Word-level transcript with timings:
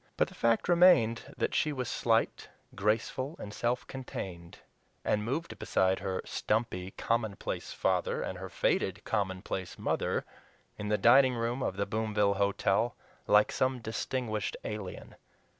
But 0.17 0.29
the 0.29 0.33
fact 0.33 0.67
remained 0.67 1.31
that 1.37 1.53
she 1.53 1.71
was 1.71 1.87
slight, 1.87 2.49
graceful, 2.73 3.35
and 3.37 3.53
self 3.53 3.85
contained, 3.85 4.57
and 5.05 5.23
moved 5.23 5.59
beside 5.59 5.99
her 5.99 6.23
stumpy, 6.25 6.89
commonplace 6.97 7.71
father, 7.71 8.19
and 8.23 8.39
her 8.39 8.49
faded, 8.49 9.03
commonplace 9.03 9.77
mother 9.77 10.25
in 10.75 10.87
the 10.89 10.97
dining 10.97 11.35
room 11.35 11.61
of 11.61 11.77
the 11.77 11.85
Boomville 11.85 12.37
Hotel 12.37 12.95
like 13.27 13.51
some 13.51 13.77
distinguished 13.77 14.57
alien. 14.63 15.13